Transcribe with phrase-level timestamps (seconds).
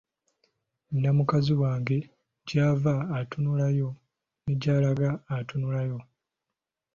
[0.89, 1.97] Nina mukazi wange
[2.47, 3.89] gy’ava atunulayo
[4.43, 5.99] ne gy’alaga atunulayo.